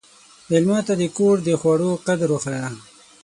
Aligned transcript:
مېلمه 0.49 0.79
ته 0.87 0.93
د 1.01 1.03
کور 1.17 1.35
د 1.47 1.49
خوړو 1.61 1.89
قدر 2.07 2.29
وښیه. 2.31 2.67